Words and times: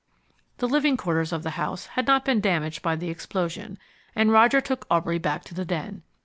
The 0.57 0.67
living 0.67 0.97
quarters 0.97 1.31
of 1.31 1.43
the 1.43 1.51
house 1.61 1.85
had 1.85 2.07
not 2.07 2.25
been 2.25 2.41
damaged 2.41 2.81
by 2.81 2.95
the 2.95 3.11
explosion, 3.11 3.77
and 4.15 4.31
Roger 4.31 4.59
took 4.59 4.87
Aubrey 4.89 5.19
back 5.19 5.43
to 5.43 5.53
the 5.53 5.63
den. 5.63 6.01